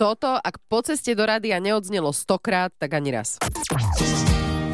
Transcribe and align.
toto, 0.00 0.32
ak 0.32 0.56
po 0.64 0.80
ceste 0.80 1.12
do 1.12 1.28
rady 1.28 1.52
a 1.52 1.60
neodznelo 1.60 2.08
stokrát, 2.16 2.72
tak 2.72 2.96
ani 2.96 3.12
raz. 3.12 3.36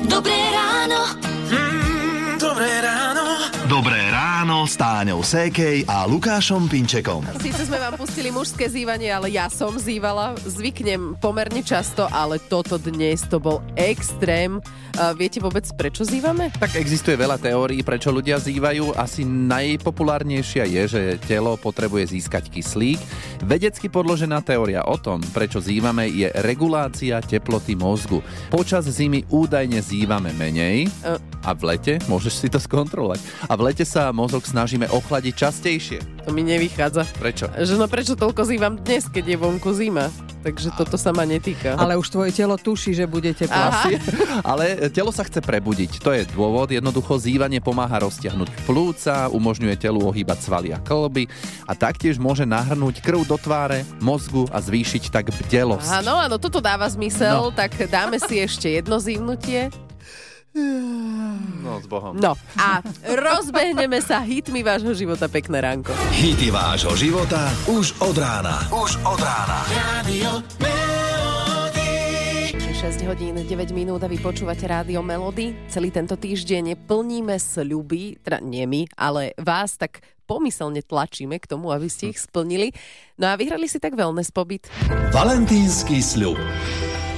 Dobré 0.07 0.39
ráno. 0.55 1.19
Mm, 1.51 2.39
dobré 2.39 2.71
ráno. 2.79 3.27
Dobré 3.67 3.99
ráno 4.15 4.63
s 4.71 4.79
Táňou 4.79 5.27
Sékej 5.27 5.91
a 5.91 6.07
Lukášom 6.07 6.71
Pinčekom. 6.71 7.27
Síce 7.43 7.67
sme 7.67 7.83
vám 7.83 7.99
pustili 7.99 8.31
mužské 8.31 8.71
zývanie, 8.71 9.11
ale 9.11 9.35
ja 9.35 9.51
som 9.51 9.75
zývala. 9.75 10.39
Zvyknem 10.47 11.19
pomerne 11.19 11.67
často, 11.67 12.07
ale 12.15 12.39
toto 12.39 12.79
dnes 12.79 13.27
to 13.27 13.43
bol 13.43 13.59
extrém. 13.75 14.63
Viete 14.97 15.45
vôbec, 15.45 15.69
prečo 15.77 16.09
zývame? 16.09 16.49
Tak 16.57 16.81
existuje 16.81 17.21
veľa 17.21 17.37
teórií, 17.37 17.85
prečo 17.85 18.09
ľudia 18.09 18.41
zývajú. 18.41 18.97
Asi 18.97 19.29
najpopulárnejšia 19.29 20.65
je, 20.65 20.83
že 20.89 21.03
telo 21.29 21.55
potrebuje 21.61 22.17
získať 22.17 22.49
kyslík. 22.49 22.97
Vedecky 23.45 23.93
podložená 23.93 24.41
teória 24.41 24.81
o 24.89 24.97
tom, 24.97 25.21
prečo 25.37 25.61
zývame, 25.61 26.09
je 26.09 26.33
regulácia 26.41 27.21
teploty 27.21 27.77
mozgu. 27.77 28.25
Počas 28.49 28.89
zimy 28.89 29.29
údajne 29.29 29.85
zývame 29.85 30.33
menej 30.33 30.89
Uh. 31.05 31.21
a 31.45 31.53
v 31.53 31.77
lete, 31.77 32.01
môžeš 32.09 32.35
si 32.43 32.49
to 32.49 32.57
skontrolovať, 32.57 33.21
a 33.47 33.53
v 33.55 33.71
lete 33.71 33.85
sa 33.85 34.11
mozog 34.11 34.43
snažíme 34.49 34.89
ochladiť 34.91 35.35
častejšie. 35.37 35.99
To 36.25 36.33
mi 36.33 36.43
nevychádza. 36.43 37.07
Prečo? 37.21 37.47
Že 37.53 37.75
no 37.79 37.87
prečo 37.87 38.19
toľko 38.19 38.49
zývam 38.49 38.75
dnes, 38.81 39.07
keď 39.07 39.25
je 39.35 39.37
vonku 39.39 39.71
zima? 39.77 40.09
Takže 40.47 40.71
toto 40.79 40.95
sa 40.95 41.11
ma 41.11 41.27
netýka. 41.27 41.75
Ale 41.75 41.99
už 41.99 42.07
tvoje 42.07 42.31
telo 42.31 42.55
tuší, 42.55 42.95
že 42.95 43.03
bude 43.03 43.35
teplo. 43.35 43.59
Aha. 43.59 43.83
Asi. 43.83 43.99
Ale 44.55 44.95
telo 44.95 45.11
sa 45.11 45.27
chce 45.27 45.43
prebudiť. 45.43 45.99
To 45.99 46.15
je 46.15 46.23
dôvod. 46.31 46.71
Jednoducho 46.71 47.19
zývanie 47.19 47.59
pomáha 47.59 48.07
roztiahnuť 48.07 48.63
plúca, 48.63 49.27
umožňuje 49.35 49.75
telu 49.75 49.99
ohýbať 50.07 50.47
svaly 50.47 50.71
a 50.71 50.79
klby 50.79 51.27
a 51.67 51.75
taktiež 51.75 52.23
môže 52.23 52.47
nahrnúť 52.47 53.03
krv 53.03 53.27
do 53.27 53.35
tváre, 53.35 53.83
mozgu 53.99 54.47
a 54.55 54.63
zvýšiť 54.63 55.11
tak 55.11 55.35
bdelosť. 55.35 56.07
Áno, 56.07 56.15
áno, 56.15 56.39
toto 56.39 56.63
dáva 56.63 56.87
zmysel, 56.87 57.51
no. 57.51 57.51
tak 57.51 57.75
dáme 57.91 58.23
si 58.23 58.39
ešte 58.39 58.71
jedno 58.71 59.03
zývnutie. 59.03 59.86
No, 60.57 61.77
s 61.77 61.87
Bohom. 61.87 62.17
No 62.17 62.33
a 62.57 62.81
rozbehneme 63.05 64.01
sa 64.01 64.25
hitmi 64.25 64.65
vášho 64.65 64.97
života. 64.97 65.29
Pekné 65.29 65.61
ránko. 65.61 65.93
Hity 66.17 66.49
vášho 66.49 66.97
života 66.97 67.53
už 67.69 67.93
od 68.01 68.17
rána. 68.17 68.65
Už 68.73 68.97
od 69.05 69.21
rána. 69.21 69.69
Radio 69.69 70.41
Melody. 70.57 71.93
6 72.57 73.05
hodín 73.05 73.37
9 73.37 73.77
minút 73.77 74.01
a 74.01 74.09
vy 74.09 74.17
počúvate 74.17 74.65
rádio 74.65 75.05
Melody. 75.05 75.53
Celý 75.69 75.93
tento 75.93 76.17
týždeň 76.17 76.89
plníme 76.89 77.37
sľuby, 77.37 78.17
teda 78.25 78.41
nie 78.41 78.65
my, 78.65 78.89
ale 78.97 79.37
vás 79.37 79.77
tak 79.77 80.01
pomyselne 80.25 80.81
tlačíme 80.81 81.37
k 81.37 81.47
tomu, 81.47 81.69
aby 81.69 81.89
ste 81.93 82.17
ich 82.17 82.19
splnili. 82.21 82.73
No 83.21 83.29
a 83.29 83.37
vyhrali 83.37 83.69
si 83.69 83.77
tak 83.77 83.93
wellness 83.93 84.33
pobyt. 84.33 84.73
Valentínsky 85.13 86.01
sľub. 86.01 86.41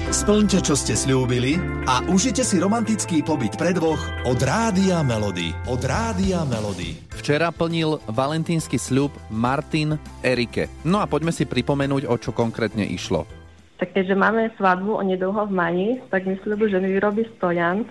Splňte, 0.08 0.64
čo 0.64 0.72
ste 0.72 0.96
slúbili 0.96 1.60
a 1.84 2.00
užite 2.08 2.40
si 2.40 2.56
romantický 2.56 3.20
pobyt 3.20 3.60
pre 3.60 3.76
dvoch 3.76 4.00
od 4.24 4.40
Rádia 4.40 5.04
Melody. 5.04 5.52
Od 5.68 5.76
Rádia 5.84 6.48
Melody. 6.48 6.96
Včera 7.12 7.52
plnil 7.52 8.00
valentínsky 8.08 8.80
sľub 8.80 9.12
Martin 9.28 10.00
Erike. 10.24 10.72
No 10.88 11.04
a 11.04 11.06
poďme 11.06 11.28
si 11.28 11.44
pripomenúť, 11.44 12.08
o 12.08 12.16
čo 12.16 12.32
konkrétne 12.32 12.88
išlo. 12.88 13.28
Tak 13.76 13.92
keďže 13.92 14.16
máme 14.16 14.48
svadbu 14.56 14.96
onedlho 14.96 15.44
v 15.44 15.52
Mani, 15.52 15.88
tak 16.08 16.24
mi 16.24 16.40
sľubu, 16.40 16.72
že 16.72 16.80
mi 16.80 16.88
vyrobí 16.88 17.28
stojan 17.36 17.84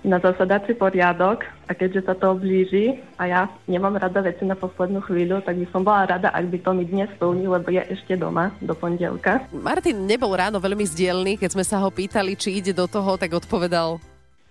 na 0.00 0.16
zasadací 0.16 0.72
poriadok 0.76 1.44
a 1.68 1.72
keďže 1.76 2.08
sa 2.08 2.14
to 2.16 2.32
blíži 2.36 3.00
a 3.20 3.28
ja 3.28 3.40
nemám 3.68 4.00
rada 4.00 4.24
veci 4.24 4.48
na 4.48 4.56
poslednú 4.56 5.04
chvíľu, 5.04 5.44
tak 5.44 5.60
by 5.60 5.66
som 5.68 5.84
bola 5.84 6.08
rada, 6.08 6.32
ak 6.32 6.48
by 6.48 6.58
to 6.64 6.70
mi 6.72 6.84
dnes 6.88 7.08
splnil, 7.20 7.52
lebo 7.52 7.68
je 7.68 7.84
ešte 7.84 8.16
doma 8.16 8.48
do 8.64 8.72
pondelka. 8.72 9.44
Martin 9.52 10.08
nebol 10.08 10.32
ráno 10.32 10.56
veľmi 10.56 10.84
zdielný, 10.88 11.36
keď 11.36 11.52
sme 11.52 11.64
sa 11.64 11.80
ho 11.84 11.92
pýtali, 11.92 12.32
či 12.32 12.64
ide 12.64 12.72
do 12.72 12.88
toho, 12.88 13.20
tak 13.20 13.36
odpovedal, 13.36 14.00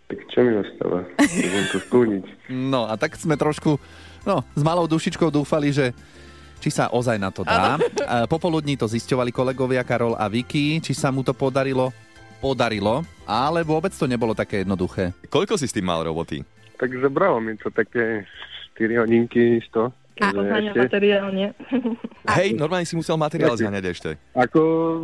Tak 0.10 0.20
čo 0.34 0.42
mi 0.42 0.58
ostáva? 0.58 1.06
Môžem 1.22 1.66
to 1.70 1.80
splniť. 1.86 2.26
No 2.74 2.90
a 2.90 2.98
tak 2.98 3.14
sme 3.14 3.38
trošku 3.38 3.78
no, 4.26 4.42
s 4.58 4.62
malou 4.66 4.90
dušičkou 4.90 5.30
dúfali, 5.30 5.70
že 5.70 5.94
či 6.60 6.70
sa 6.74 6.92
ozaj 6.92 7.18
na 7.22 7.30
to 7.32 7.46
dá. 7.48 7.80
Popoludní 8.28 8.76
to 8.76 8.90
zisťovali 8.90 9.32
kolegovia 9.32 9.86
Karol 9.86 10.18
a 10.20 10.28
Vicky, 10.28 10.84
či 10.84 10.92
sa 10.92 11.08
mu 11.14 11.24
to 11.24 11.32
podarilo. 11.32 11.94
Podarilo, 12.40 13.04
ale 13.28 13.68
vôbec 13.68 13.92
to 13.92 14.08
nebolo 14.08 14.32
také 14.32 14.64
jednoduché. 14.64 15.12
Koľko 15.28 15.60
si 15.60 15.68
s 15.68 15.76
tým 15.76 15.84
mal 15.84 16.00
roboty? 16.02 16.40
Tak 16.80 16.88
zabralo 16.96 17.44
mi 17.44 17.60
to 17.60 17.68
také 17.68 18.24
4 18.80 18.96
hodinky 18.96 19.60
isto. 19.60 19.92
A 20.20 20.32
že 20.32 20.72
ešte- 20.72 20.80
materiálne. 20.80 21.52
Hej, 22.32 22.56
normálne 22.56 22.84
si 22.84 22.96
musel 22.96 23.16
materiál 23.16 23.56
zhaňať 23.56 23.86
ešte. 23.88 24.10
Ako 24.32 24.60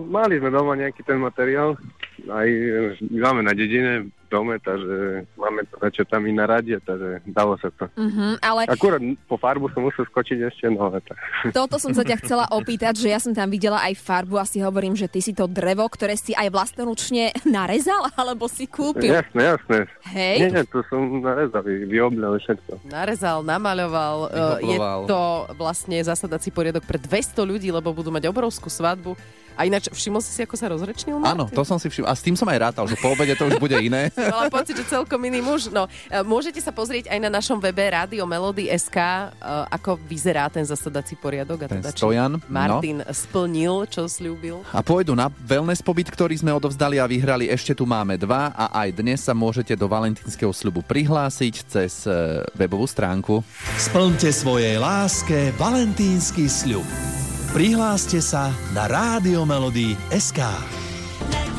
mali 0.07 0.39
sme 0.39 0.47
doma 0.47 0.75
nejaký 0.75 1.03
ten 1.03 1.19
materiál, 1.19 1.75
aj 2.23 2.47
e, 2.47 3.11
máme 3.11 3.41
na 3.41 3.51
dedine, 3.51 3.91
v 4.05 4.33
dome, 4.33 4.57
takže 4.57 4.97
máme 5.35 5.63
to 5.63 5.77
na 5.77 5.89
čo 5.89 6.01
tam 6.01 6.25
i 6.25 6.33
na 6.33 6.43
radie, 6.43 6.75
takže 6.79 7.21
dalo 7.25 7.53
sa 7.55 7.69
to. 7.69 7.85
Mhm, 7.93 8.41
ale 8.41 8.65
Akurát 8.65 8.97
po 9.23 9.37
farbu 9.37 9.69
som 9.69 9.81
musel 9.81 10.01
skočiť 10.03 10.39
ešte, 10.43 10.65
no 10.67 10.89
ale 10.89 10.97
tak. 10.99 11.13
toto 11.51 11.77
som 11.77 11.93
sa 11.93 12.01
ťa 12.01 12.17
chcela 12.19 12.45
opýtať, 12.49 12.97
že 12.97 13.07
ja 13.07 13.21
som 13.21 13.31
tam 13.31 13.45
videla 13.45 13.77
aj 13.79 13.93
farbu 13.95 14.35
a 14.35 14.43
si 14.43 14.57
hovorím, 14.57 14.93
že 14.93 15.05
ty 15.05 15.21
si 15.21 15.31
to 15.31 15.45
drevo, 15.45 15.85
ktoré 15.85 16.15
si 16.15 16.33
aj 16.33 16.49
vlastnoručne 16.49 17.31
narezal, 17.45 18.09
alebo 18.13 18.49
si 18.49 18.65
kúpil. 18.65 19.13
Jasné, 19.13 19.41
jasné. 19.55 19.77
Hej? 20.09 20.35
Nie, 20.41 20.49
nie, 20.51 20.63
to 20.65 20.81
som 20.83 20.99
narezal, 21.21 21.61
vy- 21.61 21.85
vyobľal 21.85 22.33
všetko. 22.35 22.81
narezal, 22.83 23.45
namaľoval. 23.45 24.15
e, 24.25 24.27
Je 24.65 24.73
Vyhobloval. 24.73 24.99
to 25.05 25.19
vlastne 25.53 26.01
zasadací 26.01 26.49
poriadok 26.49 26.81
pre 26.81 26.97
200 26.97 27.45
ľudí, 27.45 27.69
lebo 27.69 27.93
budú 27.93 28.09
mať 28.09 28.25
obrovskú 28.25 28.67
svadbu. 28.67 29.13
A 29.55 29.63
ináč, 29.63 29.87
všimol 29.87 30.19
si 30.19 30.35
si, 30.35 30.43
ako 30.43 30.55
sa 30.59 30.67
rozrečnil? 30.67 31.15
Áno, 31.23 31.47
to 31.47 31.63
som 31.63 31.79
si 31.79 31.87
všimol. 31.87 32.11
A 32.11 32.15
s 32.15 32.21
tým 32.21 32.35
som 32.35 32.47
aj 32.51 32.59
rátal, 32.59 32.85
že 32.91 32.99
po 32.99 33.15
obede 33.15 33.33
to 33.39 33.47
už 33.47 33.55
bude 33.57 33.75
iné. 33.79 34.11
Mala 34.35 34.51
pocit, 34.51 34.75
že 34.75 34.83
celkom 34.83 35.19
iný 35.23 35.39
muž. 35.39 35.71
No, 35.71 35.87
e, 36.11 36.19
môžete 36.27 36.59
sa 36.59 36.75
pozrieť 36.75 37.07
aj 37.07 37.19
na 37.23 37.31
našom 37.31 37.57
webe 37.63 37.81
Rádio 37.87 38.27
Melody 38.27 38.67
SK, 38.67 38.97
e, 38.99 39.25
ako 39.71 39.95
vyzerá 40.03 40.51
ten 40.51 40.67
zasadací 40.67 41.15
poriadok. 41.15 41.65
A 41.65 41.67
Ten 41.71 41.79
teda, 41.79 41.95
stojan, 41.95 42.35
no. 42.35 42.43
Martin 42.51 42.99
splnil, 43.07 43.87
čo 43.87 44.11
slúbil. 44.11 44.59
A 44.75 44.83
pôjdu 44.83 45.15
na 45.15 45.31
wellness 45.47 45.79
pobyt, 45.79 46.11
ktorý 46.11 46.35
sme 46.35 46.51
odovzdali 46.51 46.99
a 46.99 47.07
vyhrali. 47.07 47.47
Ešte 47.47 47.71
tu 47.71 47.87
máme 47.87 48.19
dva 48.19 48.51
a 48.51 48.83
aj 48.83 48.99
dnes 48.99 49.23
sa 49.23 49.31
môžete 49.31 49.73
do 49.79 49.87
valentínskeho 49.87 50.51
slubu 50.51 50.83
prihlásiť 50.83 51.55
cez 51.71 52.03
e, 52.03 52.43
webovú 52.59 52.83
stránku. 52.83 53.39
Splňte 53.79 54.35
svojej 54.35 54.75
láske 54.75 55.55
valentínsky 55.55 56.51
sľub. 56.51 57.14
Prihláste 57.55 58.19
sa 58.19 58.51
na 58.75 58.83
Rádio 58.83 59.47
Melody 59.47 59.95
SK. 60.11 60.43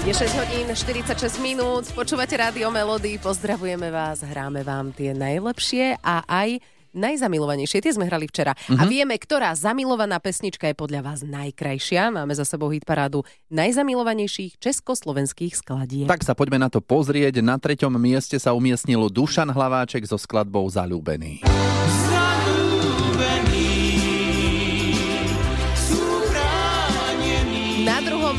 Je 0.04 0.12
6 0.12 0.28
hodín 0.36 0.68
46 0.68 1.40
minút, 1.40 1.88
počúvate 1.96 2.36
Rádio 2.36 2.68
Melody, 2.68 3.16
pozdravujeme 3.16 3.88
vás, 3.88 4.20
hráme 4.20 4.60
vám 4.60 4.92
tie 4.92 5.16
najlepšie 5.16 5.96
a 6.04 6.20
aj 6.28 6.60
najzamilovanejšie. 6.92 7.80
Tie 7.80 7.96
sme 7.96 8.12
hrali 8.12 8.28
včera. 8.28 8.52
A 8.76 8.84
vieme, 8.84 9.16
ktorá 9.16 9.56
zamilovaná 9.56 10.20
pesnička 10.20 10.68
je 10.68 10.76
podľa 10.76 11.00
vás 11.00 11.24
najkrajšia. 11.24 12.12
Máme 12.12 12.36
za 12.36 12.44
sebou 12.44 12.68
hit 12.68 12.84
parádu 12.84 13.24
najzamilovanejších 13.48 14.60
československých 14.60 15.56
skladieb. 15.56 16.12
Tak 16.12 16.28
sa 16.28 16.36
poďme 16.36 16.60
na 16.60 16.68
to 16.68 16.84
pozrieť. 16.84 17.40
Na 17.40 17.56
treťom 17.56 17.96
mieste 17.96 18.36
sa 18.36 18.52
umiestnil 18.52 19.08
Dušan 19.08 19.48
Hlaváček 19.48 20.04
so 20.04 20.20
skladbou 20.20 20.68
Zalúbený. 20.68 21.40
Na 22.12 22.35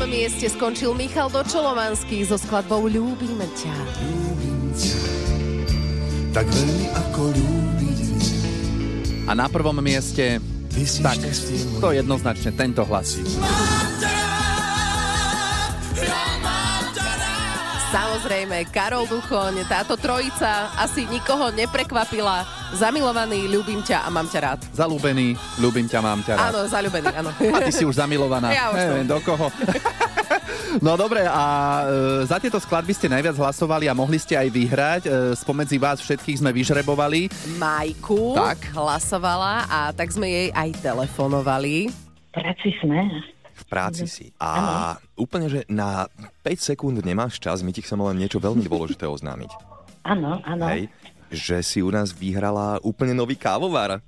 mieste 0.08 0.48
skončil 0.48 0.96
Michal 0.96 1.28
Dočolovanský 1.28 2.24
so 2.24 2.40
skladbou 2.40 2.88
Ľúbime 2.88 3.44
ťa. 3.44 3.74
Tak 6.32 6.46
veľmi 6.48 6.86
ako 6.96 7.22
ľúbiť 7.36 7.98
A 9.28 9.36
na 9.36 9.46
prvom 9.52 9.76
mieste, 9.84 10.40
tak, 11.04 11.20
to 11.78 11.88
jednoznačne 11.92 12.56
tento 12.56 12.80
hlas. 12.88 13.20
Samozrejme, 17.88 18.68
Karol 18.68 19.08
Duchoň, 19.08 19.64
táto 19.68 19.96
trojica 19.96 20.72
asi 20.76 21.08
nikoho 21.08 21.52
neprekvapila. 21.52 22.57
Zamilovaný, 22.68 23.48
ľúbim 23.48 23.80
ťa 23.80 24.04
a 24.04 24.08
mám 24.12 24.28
ťa 24.28 24.40
rád. 24.44 24.60
Zalúbený, 24.76 25.32
ľúbim 25.56 25.88
ťa, 25.88 26.04
mám 26.04 26.20
ťa 26.20 26.36
rád. 26.36 26.52
Áno, 26.52 26.60
zaľúbený, 26.68 27.08
áno. 27.16 27.30
A 27.32 27.58
ty 27.64 27.72
si 27.72 27.88
už 27.88 27.96
zamilovaná. 27.96 28.52
Ja 28.58 28.68
už. 28.68 28.76
Neviem, 28.76 29.08
do 29.08 29.18
koho. 29.24 29.48
No 30.84 31.00
dobre, 31.00 31.24
a 31.24 31.44
e, 31.88 32.28
za 32.28 32.36
tieto 32.36 32.60
skladby 32.60 32.92
ste 32.92 33.08
najviac 33.08 33.32
hlasovali 33.40 33.88
a 33.88 33.96
mohli 33.96 34.20
ste 34.20 34.36
aj 34.36 34.48
vyhrať. 34.52 35.02
E, 35.08 35.10
spomedzi 35.32 35.80
vás 35.80 35.96
všetkých 35.98 36.44
sme 36.44 36.52
vyžrebovali. 36.52 37.32
Majku 37.56 38.36
Tak. 38.36 38.76
hlasovala 38.76 39.64
a 39.64 39.78
tak 39.96 40.12
sme 40.12 40.28
jej 40.28 40.48
aj 40.52 40.76
telefonovali. 40.84 41.88
Práci 42.30 42.68
sme. 42.84 43.00
V 43.56 43.64
práci 43.64 44.04
si. 44.04 44.28
A 44.36 44.94
úplne, 45.16 45.48
že 45.48 45.64
na 45.72 46.04
5 46.44 46.60
sekúnd 46.60 47.00
nemáš 47.00 47.40
čas, 47.40 47.64
my 47.64 47.72
ti 47.72 47.80
chceme 47.80 48.04
len 48.04 48.20
niečo 48.20 48.36
veľmi 48.36 48.60
dôležité 48.60 49.08
oznámiť. 49.08 49.50
Áno, 50.04 50.36
áno. 50.44 50.64
Hej, 50.68 50.92
že 51.28 51.60
si 51.60 51.84
u 51.84 51.90
nás 51.92 52.12
vyhrala 52.12 52.80
úplne 52.80 53.12
nový 53.12 53.36
kávovar. 53.36 54.00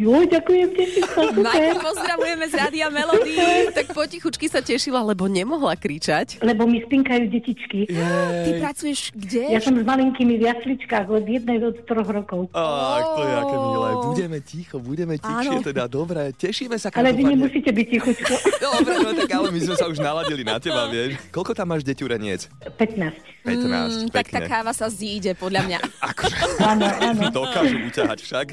Jo, 0.00 0.16
ďakujem, 0.24 0.68
teším 0.72 1.04
sa, 1.12 1.28
Majka, 1.28 1.76
pozdravujeme 1.76 2.48
z 2.48 2.54
Rádia 2.56 2.88
Melody. 2.88 3.36
Tak 3.76 3.92
potichučky 3.92 4.48
sa 4.48 4.64
tešila, 4.64 5.04
lebo 5.04 5.28
nemohla 5.28 5.76
kričať. 5.76 6.40
Lebo 6.40 6.64
mi 6.64 6.80
spinkajú 6.80 7.28
detičky. 7.28 7.84
Ty 7.84 8.50
pracuješ 8.64 9.12
kde? 9.12 9.52
Ja 9.52 9.60
som 9.60 9.76
s 9.76 9.84
malinkými 9.84 10.40
v 10.40 10.48
jasličkách 10.48 11.04
od 11.04 11.28
jednej 11.28 11.60
do 11.60 11.76
troch 11.84 12.08
rokov. 12.08 12.48
Ach, 12.56 13.12
to 13.12 13.28
je 13.28 13.34
aké 13.44 13.56
milé. 13.60 13.88
Budeme 14.00 14.38
ticho, 14.40 14.76
budeme 14.80 15.14
tichšie, 15.20 15.60
Áno. 15.60 15.68
teda 15.68 15.84
dobre. 15.84 16.32
Tešíme 16.32 16.80
sa 16.80 16.88
Ale 16.96 17.12
vy 17.12 17.36
nemusíte 17.36 17.68
byť 17.68 17.86
tichučko. 17.92 18.32
Dobre, 18.70 18.94
no 19.04 19.12
tak 19.12 19.30
ale 19.36 19.52
my 19.52 19.60
sme 19.60 19.76
sa 19.76 19.84
už 19.84 20.00
naladili 20.00 20.40
na 20.46 20.56
teba, 20.56 20.88
vieš. 20.88 21.20
Koľko 21.28 21.52
tam 21.52 21.76
máš 21.76 21.84
deťureniec? 21.84 22.48
15. 22.80 23.40
15, 23.40 23.40
Mm, 23.40 24.12
tak 24.12 24.28
tá 24.28 24.44
káva 24.44 24.76
sa 24.76 24.92
zíde, 24.92 25.32
podľa 25.32 25.64
mňa. 25.64 25.78
Áno, 26.70 26.84
áno. 26.84 27.24
Dokážu 27.32 27.80
uťahať 27.88 28.18
však. 28.20 28.46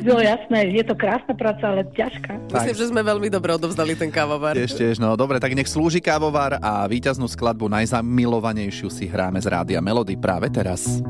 Jo, 0.00 0.16
jasné, 0.16 0.57
je 0.66 0.82
to 0.82 0.94
krásna 0.98 1.34
práca, 1.36 1.64
ale 1.70 1.86
ťažká. 1.94 2.50
Myslím, 2.50 2.76
že 2.76 2.86
sme 2.90 3.02
veľmi 3.04 3.28
dobre 3.30 3.54
odovzdali 3.54 3.94
ten 3.94 4.10
kávovar. 4.10 4.58
Tiež, 4.58 4.74
tiež, 4.74 4.96
no 4.98 5.14
dobre, 5.14 5.38
tak 5.38 5.54
nech 5.54 5.70
slúži 5.70 6.02
kávovar 6.02 6.58
a 6.58 6.86
víťaznú 6.90 7.30
skladbu 7.30 7.70
najzamilovanejšiu 7.70 8.88
si 8.90 9.06
hráme 9.06 9.38
z 9.38 9.46
Rádia 9.46 9.80
Melody 9.84 10.18
práve 10.18 10.50
teraz. 10.50 11.00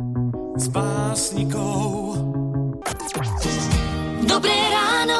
S 0.58 0.66
básnikou. 0.68 2.18
Dobré 4.26 4.58
ráno. 4.74 5.18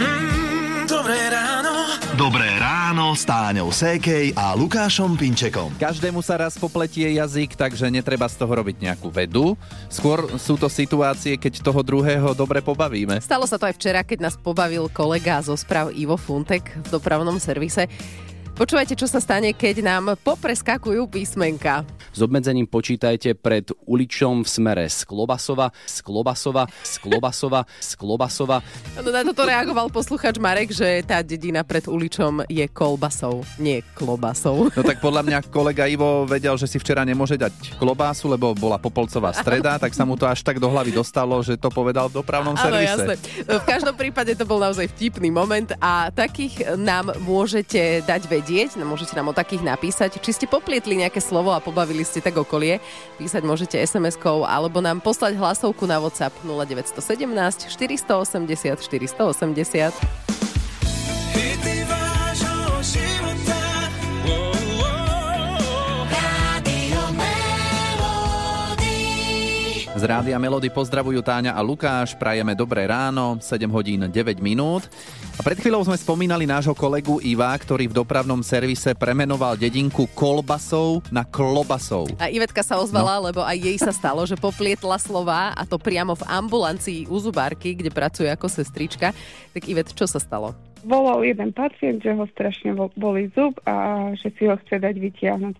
Mm, 0.00 0.88
dobré 0.88 1.18
ráno. 1.28 1.47
Ráno 3.08 3.16
s 3.16 3.24
Táňou 3.24 3.72
Sékej 3.72 4.36
a 4.36 4.52
Lukášom 4.52 5.16
Pinčekom. 5.16 5.72
Každému 5.80 6.20
sa 6.20 6.44
raz 6.44 6.60
popletie 6.60 7.08
jazyk, 7.16 7.56
takže 7.56 7.88
netreba 7.88 8.28
z 8.28 8.36
toho 8.36 8.52
robiť 8.52 8.84
nejakú 8.84 9.08
vedu. 9.08 9.56
Skôr 9.88 10.36
sú 10.36 10.60
to 10.60 10.68
situácie, 10.68 11.40
keď 11.40 11.64
toho 11.64 11.80
druhého 11.80 12.36
dobre 12.36 12.60
pobavíme. 12.60 13.16
Stalo 13.24 13.48
sa 13.48 13.56
to 13.56 13.64
aj 13.64 13.80
včera, 13.80 14.04
keď 14.04 14.28
nás 14.28 14.36
pobavil 14.36 14.92
kolega 14.92 15.40
zo 15.40 15.56
správ 15.56 15.88
Ivo 15.96 16.20
Funtek 16.20 16.68
v 16.84 16.88
dopravnom 16.92 17.40
servise. 17.40 17.88
Počúvajte, 18.58 18.98
čo 18.98 19.06
sa 19.06 19.22
stane, 19.22 19.54
keď 19.54 19.86
nám 19.86 20.18
popreskakujú 20.18 21.06
písmenka. 21.06 21.86
S 22.10 22.18
obmedzením 22.18 22.66
počítajte 22.66 23.38
pred 23.38 23.70
uličom 23.86 24.42
v 24.42 24.48
smere 24.50 24.90
Sklobasova, 24.90 25.70
Sklobasova, 25.86 26.66
Sklobasova, 26.82 27.62
Sklobasova. 27.78 28.58
No 28.98 29.14
na 29.14 29.22
toto 29.22 29.46
reagoval 29.46 29.94
posluchač 29.94 30.42
Marek, 30.42 30.74
že 30.74 31.06
tá 31.06 31.22
dedina 31.22 31.62
pred 31.62 31.86
uličom 31.86 32.50
je 32.50 32.66
kolbasou, 32.66 33.46
nie 33.62 33.78
klobasou. 33.94 34.74
No 34.74 34.82
tak 34.82 34.98
podľa 34.98 35.22
mňa 35.22 35.38
kolega 35.54 35.86
Ivo 35.86 36.26
vedel, 36.26 36.58
že 36.58 36.66
si 36.66 36.82
včera 36.82 37.06
nemôže 37.06 37.38
dať 37.38 37.78
klobásu, 37.78 38.26
lebo 38.26 38.58
bola 38.58 38.82
popolcová 38.82 39.30
streda, 39.38 39.78
tak 39.78 39.94
sa 39.94 40.02
mu 40.02 40.18
to 40.18 40.26
až 40.26 40.42
tak 40.42 40.58
do 40.58 40.66
hlavy 40.66 40.90
dostalo, 40.90 41.38
že 41.46 41.54
to 41.54 41.70
povedal 41.70 42.10
v 42.10 42.26
dopravnom 42.26 42.58
Áno, 42.58 42.74
servise. 42.74 42.90
jasné. 42.90 43.14
V 43.46 43.62
každom 43.62 43.94
prípade 43.94 44.34
to 44.34 44.42
bol 44.42 44.58
naozaj 44.58 44.90
vtipný 44.98 45.30
moment 45.30 45.70
a 45.78 46.10
takých 46.10 46.74
nám 46.74 47.14
môžete 47.22 48.02
dať 48.02 48.26
vedieť, 48.26 48.47
no 48.80 48.88
môžete 48.88 49.12
nám 49.12 49.28
o 49.30 49.36
takých 49.36 49.60
napísať, 49.60 50.16
či 50.16 50.32
ste 50.32 50.46
poplietli 50.48 50.96
nejaké 50.96 51.20
slovo 51.20 51.52
a 51.52 51.60
pobavili 51.60 52.00
ste 52.00 52.24
tak 52.24 52.40
okolie. 52.40 52.80
Písať 53.20 53.42
môžete 53.44 53.76
SMS-kou 53.76 54.48
alebo 54.48 54.80
nám 54.80 55.04
poslať 55.04 55.36
hlasovku 55.36 55.84
na 55.84 56.00
WhatsApp 56.00 56.32
0917 56.46 57.68
480 57.68 58.80
480. 58.80 60.37
Z 69.98 70.06
Rádia 70.06 70.38
Melody 70.38 70.70
pozdravujú 70.70 71.18
Táňa 71.26 71.58
a 71.58 71.60
Lukáš, 71.60 72.14
prajeme 72.14 72.54
dobré 72.54 72.86
ráno, 72.86 73.34
7 73.42 73.66
hodín 73.66 74.06
9 74.06 74.14
minút. 74.38 74.86
A 75.34 75.42
pred 75.42 75.58
chvíľou 75.58 75.82
sme 75.82 75.98
spomínali 75.98 76.46
nášho 76.46 76.70
kolegu 76.70 77.18
Iva, 77.18 77.50
ktorý 77.58 77.90
v 77.90 77.98
dopravnom 77.98 78.38
servise 78.46 78.94
premenoval 78.94 79.58
dedinku 79.58 80.06
Kolbasov 80.14 81.02
na 81.10 81.26
Klobasov. 81.26 82.14
A 82.22 82.30
Ivetka 82.30 82.62
sa 82.62 82.78
ozvala, 82.78 83.18
no. 83.18 83.26
lebo 83.26 83.42
aj 83.42 83.58
jej 83.58 83.74
sa 83.74 83.90
stalo, 83.90 84.22
že 84.22 84.38
poplietla 84.38 85.02
slova 85.02 85.50
a 85.50 85.66
to 85.66 85.82
priamo 85.82 86.14
v 86.14 86.22
ambulancii 86.30 87.10
u 87.10 87.18
zubárky, 87.18 87.74
kde 87.74 87.90
pracuje 87.90 88.30
ako 88.30 88.46
sestrička. 88.46 89.10
Tak 89.50 89.66
Ivet, 89.66 89.90
čo 89.98 90.06
sa 90.06 90.22
stalo? 90.22 90.54
volal 90.86 91.26
jeden 91.26 91.50
pacient, 91.50 92.06
že 92.06 92.14
ho 92.14 92.22
strašne 92.30 92.70
bolí 92.94 93.34
zub 93.34 93.58
a 93.66 94.08
že 94.14 94.30
si 94.38 94.46
ho 94.46 94.54
chce 94.62 94.78
dať 94.78 94.94
vytiahnuť. 94.94 95.56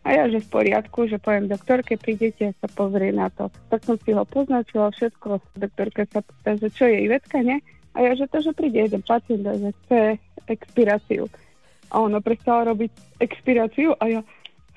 A 0.00 0.16
ja, 0.16 0.24
že 0.32 0.40
v 0.40 0.48
poriadku, 0.48 1.04
že 1.12 1.20
poviem 1.20 1.52
doktorke, 1.52 2.00
prídete 2.00 2.56
sa 2.56 2.68
pozrieť 2.72 3.14
na 3.14 3.28
to. 3.28 3.52
Tak 3.68 3.84
som 3.84 4.00
si 4.00 4.16
ho 4.16 4.24
poznačila 4.24 4.88
všetko. 4.96 5.60
Doktorka 5.60 6.08
sa 6.08 6.24
pýta, 6.24 6.56
že 6.56 6.68
čo 6.72 6.88
je 6.88 7.04
Ivetka, 7.04 7.44
ne? 7.44 7.60
A 7.92 8.08
ja, 8.08 8.16
že 8.16 8.24
to, 8.32 8.40
že 8.40 8.56
príde 8.56 8.80
jeden 8.80 9.04
pacient 9.04 9.44
a 9.44 9.54
že 9.60 9.70
chce 9.84 10.00
expiráciu. 10.48 11.28
A 11.92 12.00
ona 12.00 12.22
prestala 12.22 12.72
robiť 12.72 13.20
expiráciu 13.20 13.92
a 14.00 14.04
ja, 14.08 14.20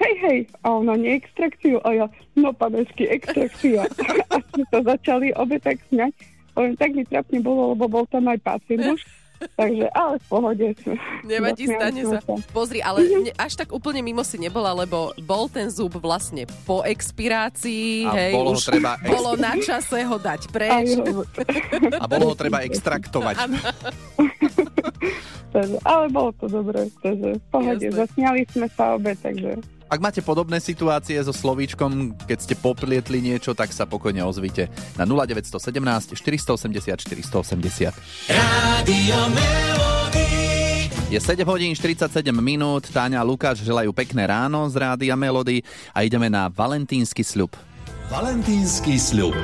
hej, 0.02 0.14
hej, 0.28 0.40
a 0.66 0.68
ona 0.76 0.98
nie 1.00 1.16
extrakciu 1.16 1.80
a 1.86 1.90
ja, 1.94 2.06
no 2.36 2.52
panesky, 2.52 3.08
extrakcia. 3.08 3.88
a 4.34 4.36
sme 4.52 4.64
to 4.74 4.80
začali 4.84 5.32
obe 5.40 5.56
tak 5.62 5.80
sňať. 5.88 6.12
Poviem, 6.54 6.76
tak 6.78 6.92
mi 6.94 7.08
trapne 7.08 7.40
bolo, 7.40 7.74
lebo 7.74 7.86
bol 7.88 8.06
tam 8.12 8.28
aj 8.28 8.44
pacient 8.44 8.98
už. 8.98 9.02
Takže, 9.56 9.86
ale 9.92 10.16
v 10.20 10.26
pohode. 10.32 10.66
Nevadí, 11.28 11.68
stane 11.68 12.02
sa. 12.08 12.20
Pozri, 12.56 12.80
ale 12.80 13.04
ne, 13.06 13.32
až 13.36 13.60
tak 13.60 13.76
úplne 13.76 14.00
mimo 14.00 14.24
si 14.24 14.40
nebola, 14.40 14.72
lebo 14.72 15.12
bol 15.24 15.52
ten 15.52 15.68
zub 15.68 16.00
vlastne 16.00 16.48
po 16.64 16.82
expirácii, 16.82 18.08
A 18.08 18.12
hej, 18.16 18.34
bolo 18.34 18.56
ho 18.56 18.58
už 18.58 18.66
treba 18.72 18.96
ex- 18.98 19.12
bolo 19.14 19.32
na 19.36 19.54
čase 19.60 20.00
ho 20.08 20.18
dať 20.18 20.42
preč. 20.50 20.88
A 22.04 22.06
bolo 22.08 22.32
ho 22.32 22.36
treba 22.36 22.64
extraktovať. 22.64 23.36
Takže, 25.54 25.78
ale 25.86 26.10
bolo 26.10 26.34
to 26.42 26.50
dobré, 26.50 26.90
takže 27.06 27.38
v 27.38 27.46
pohode. 27.54 27.86
Zasmiali 27.94 28.42
sme 28.50 28.66
sa 28.74 28.98
obe, 28.98 29.14
takže 29.14 29.62
Ak 29.94 30.02
máte 30.02 30.26
podobné 30.26 30.58
situácie 30.58 31.22
so 31.22 31.30
slovíčkom, 31.30 32.18
keď 32.26 32.38
ste 32.42 32.58
poplietli 32.58 33.22
niečo, 33.22 33.54
tak 33.54 33.70
sa 33.70 33.86
pokojne 33.86 34.26
ozvite 34.26 34.74
na 34.98 35.06
0917 35.06 36.18
480 36.18 36.98
480. 36.98 37.94
Rádio. 38.34 39.18
Je 41.14 41.22
7 41.22 41.46
hodín 41.46 41.78
47 41.78 42.10
minút, 42.42 42.90
Táňa 42.90 43.22
a 43.22 43.28
Lukáš 43.28 43.62
želajú 43.62 43.94
pekné 43.94 44.26
ráno 44.26 44.66
z 44.66 44.82
Rádia 44.82 45.14
Melody 45.14 45.62
a 45.94 46.02
ideme 46.02 46.26
na 46.26 46.50
valentínsky 46.50 47.22
sľub. 47.22 47.54
Valentínsky 48.10 48.98
sľub. 48.98 49.38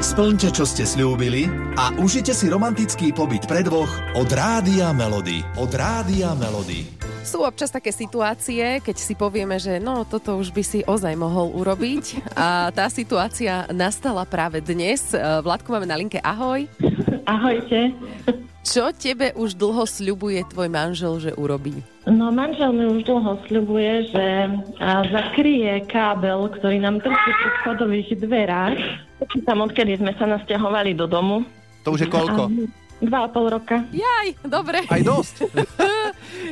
Splňte, 0.00 0.48
čo 0.48 0.64
ste 0.64 0.88
slúbili 0.88 1.44
a 1.76 1.92
užite 2.00 2.32
si 2.32 2.48
romantický 2.48 3.12
pobyt 3.12 3.44
pre 3.44 3.60
dvoch 3.68 3.92
od 4.16 4.32
Rádia 4.32 4.96
Melody. 4.96 5.44
Od 5.60 5.68
Rádia 5.68 6.32
Melody. 6.32 6.97
Sú 7.28 7.44
občas 7.44 7.68
také 7.68 7.92
situácie, 7.92 8.80
keď 8.80 8.96
si 8.96 9.12
povieme, 9.12 9.60
že 9.60 9.76
no, 9.76 10.08
toto 10.08 10.40
už 10.40 10.48
by 10.48 10.62
si 10.64 10.80
ozaj 10.88 11.12
mohol 11.12 11.52
urobiť. 11.60 12.32
A 12.32 12.72
tá 12.72 12.88
situácia 12.88 13.68
nastala 13.68 14.24
práve 14.24 14.64
dnes. 14.64 15.12
E, 15.12 15.20
Vládku 15.44 15.68
máme 15.68 15.84
na 15.84 16.00
linke. 16.00 16.24
Ahoj. 16.24 16.64
Ahojte. 17.28 17.92
Čo 18.64 18.96
tebe 18.96 19.36
už 19.36 19.60
dlho 19.60 19.84
sľubuje 19.84 20.40
tvoj 20.48 20.72
manžel, 20.72 21.20
že 21.20 21.36
urobí? 21.36 21.76
No 22.08 22.32
manžel 22.32 22.72
mi 22.72 22.88
už 22.96 23.04
dlho 23.04 23.36
sľubuje, 23.44 24.08
že 24.08 24.24
a, 24.80 25.04
zakryje 25.12 25.84
kábel, 25.84 26.48
ktorý 26.48 26.80
nám 26.80 27.04
trčí 27.04 27.28
pri 27.28 27.50
schodových 27.60 28.08
dverách. 28.24 28.80
Počítam, 29.20 29.68
odkedy 29.68 30.00
sme 30.00 30.16
sa 30.16 30.24
nasťahovali 30.32 30.96
do 30.96 31.04
domu. 31.04 31.44
To 31.84 31.92
už 31.92 32.00
je 32.00 32.08
koľko? 32.08 32.48
A, 32.48 33.04
dva 33.04 33.18
a 33.24 33.28
pol 33.28 33.52
roka. 33.52 33.84
Jaj, 33.92 34.48
dobre. 34.48 34.88
Aj 34.88 35.02
dosť. 35.04 35.44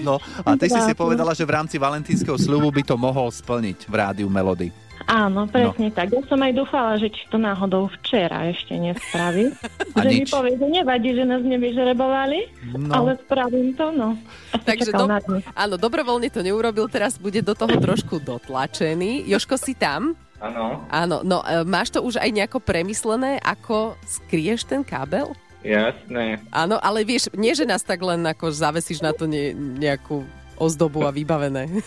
No 0.03 0.17
a 0.45 0.57
ty 0.57 0.67
si 0.67 0.81
si 0.81 0.93
povedala, 0.93 1.33
že 1.33 1.45
v 1.45 1.53
rámci 1.55 1.77
valentínskeho 1.77 2.37
sľubu 2.37 2.73
by 2.73 2.83
to 2.83 2.97
mohol 2.97 3.29
splniť 3.29 3.87
v 3.87 3.95
rádiu 3.95 4.29
Melody. 4.29 4.73
Áno, 5.07 5.47
presne 5.47 5.93
no. 5.93 5.95
tak. 5.95 6.09
Ja 6.11 6.25
som 6.27 6.41
aj 6.41 6.53
dúfala, 6.57 6.97
že 6.99 7.13
či 7.13 7.29
to 7.29 7.37
náhodou 7.39 7.87
včera 8.01 8.49
ešte 8.49 8.75
nespraví. 8.75 9.53
A 9.97 10.03
že 10.03 10.09
mi 10.09 10.25
nič. 10.25 10.33
povie, 10.33 10.57
že 10.57 10.67
nevadí, 10.67 11.15
že 11.15 11.23
nás 11.23 11.45
nevyžrebovali, 11.45 12.39
No. 12.75 12.91
ale 12.91 13.11
spravím 13.23 13.77
to, 13.77 13.93
no. 13.95 14.19
A 14.51 14.57
Takže 14.59 14.91
do, 14.91 15.07
áno, 15.55 15.75
dobrovoľne 15.79 16.33
to 16.33 16.41
neurobil, 16.43 16.89
teraz 16.91 17.21
bude 17.21 17.39
do 17.45 17.55
toho 17.55 17.71
trošku 17.77 18.19
dotlačený. 18.19 19.29
Joško, 19.31 19.55
si 19.61 19.77
tam? 19.79 20.17
Áno, 20.37 20.85
Áno, 20.93 21.17
no 21.25 21.41
e, 21.45 21.65
máš 21.65 21.89
to 21.95 22.05
už 22.05 22.21
aj 22.21 22.29
nejako 22.29 22.61
premyslené, 22.61 23.41
ako 23.41 23.97
skrieš 24.05 24.69
ten 24.69 24.85
kábel? 24.85 25.33
Jasné. 25.67 26.39
Áno, 26.55 26.79
ale 26.79 27.03
vieš, 27.03 27.27
nie 27.35 27.53
že 27.53 27.67
nás 27.67 27.83
tak 27.83 27.99
len 27.99 28.23
ako 28.23 28.55
zavesíš 28.55 29.03
na 29.03 29.11
to 29.11 29.27
ne, 29.27 29.51
nejakú 29.55 30.23
ozdobu 30.57 31.03
a 31.05 31.11
vybavené. 31.11 31.67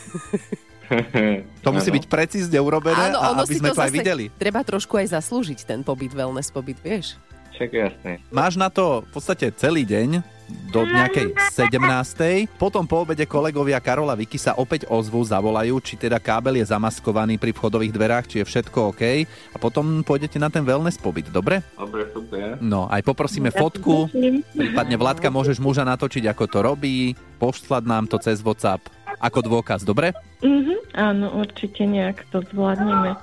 To 1.62 1.70
musí 1.70 1.94
Áno. 1.94 2.02
byť 2.02 2.06
precízne 2.10 2.58
urobené, 2.58 3.14
Áno, 3.14 3.22
a 3.22 3.38
ono 3.38 3.46
aby 3.46 3.54
si 3.54 3.62
sme 3.62 3.70
to 3.70 3.78
to 3.78 3.86
aj 3.86 3.94
videli. 3.94 4.26
treba 4.42 4.66
trošku 4.66 4.98
aj 4.98 5.22
zaslúžiť 5.22 5.62
ten 5.62 5.86
pobyt, 5.86 6.10
wellness 6.18 6.50
pobyt, 6.50 6.82
vieš? 6.82 7.14
Však 7.54 7.70
jasné. 7.70 8.12
Máš 8.34 8.58
na 8.58 8.74
to 8.74 9.06
v 9.06 9.10
podstate 9.14 9.54
celý 9.54 9.86
deň, 9.86 10.26
do 10.70 10.86
nejakej 10.86 11.34
17. 11.54 12.46
Potom 12.62 12.86
po 12.86 13.02
obede 13.02 13.26
kolegovia 13.26 13.82
Karola 13.82 14.14
Vicky 14.14 14.38
sa 14.38 14.54
opäť 14.56 14.86
ozvu, 14.86 15.26
zavolajú, 15.26 15.82
či 15.82 15.98
teda 15.98 16.22
kábel 16.22 16.62
je 16.62 16.70
zamaskovaný 16.70 17.42
pri 17.42 17.52
vchodových 17.54 17.94
dverách, 17.94 18.26
či 18.30 18.36
je 18.42 18.46
všetko 18.46 18.94
OK. 18.94 19.04
A 19.26 19.58
potom 19.58 20.06
pôjdete 20.06 20.38
na 20.38 20.54
ten 20.54 20.62
wellness 20.62 21.02
pobyt, 21.02 21.28
dobre? 21.34 21.66
Dobre, 21.74 22.06
super. 22.14 22.62
No, 22.62 22.86
aj 22.86 23.02
poprosíme 23.02 23.50
fotku, 23.50 24.10
prípadne 24.54 24.96
Vládka 25.00 25.34
môžeš 25.34 25.58
muža 25.58 25.82
natočiť, 25.88 26.30
ako 26.30 26.44
to 26.46 26.60
robí, 26.62 27.18
poštlať 27.42 27.84
nám 27.90 28.06
to 28.06 28.22
cez 28.22 28.46
WhatsApp 28.46 28.86
ako 29.20 29.40
dôkaz, 29.44 29.84
dobre? 29.84 30.16
Mhm, 30.40 30.96
áno, 30.96 31.28
určite 31.36 31.84
nejak 31.84 32.24
to 32.32 32.40
zvládneme. 32.54 33.20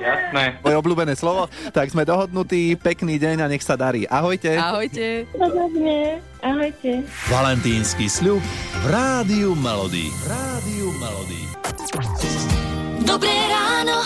Jasné. 0.00 0.44
Moje 0.62 0.76
obľúbené 0.78 1.14
slovo. 1.18 1.50
Tak 1.70 1.92
sme 1.92 2.06
dohodnutí, 2.06 2.78
pekný 2.80 3.20
deň 3.20 3.44
a 3.44 3.50
nech 3.50 3.64
sa 3.64 3.76
darí. 3.76 4.08
Ahojte. 4.08 4.56
Ahojte. 4.56 5.28
Podobne. 5.34 6.22
Ahojte. 6.42 7.04
Valentínsky 7.28 8.08
sľub 8.08 8.42
v 8.42 8.84
Rádiu 8.88 9.52
Melody. 9.58 10.08
Rádiu 10.26 10.88
Melody. 10.98 11.42
Dobré 13.02 13.36
ráno. 13.50 13.96